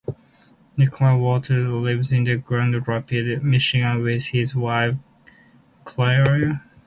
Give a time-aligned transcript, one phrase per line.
[0.77, 4.95] Nicholas Wolterstorff lives in Grand Rapids, Michigan with his wife
[5.85, 6.63] Claire.